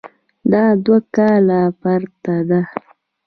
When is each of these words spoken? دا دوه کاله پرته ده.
دا 0.51 0.63
دوه 0.85 0.99
کاله 1.15 1.59
پرته 1.81 2.35
ده. 2.49 2.61